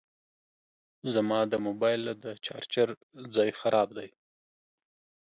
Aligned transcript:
زما 1.13 1.39
د 1.51 1.53
موبایل 1.65 2.01
د 2.23 2.25
چارجر 2.45 2.89
ځای 3.35 3.49
خراب 3.59 3.89
دی 3.97 4.09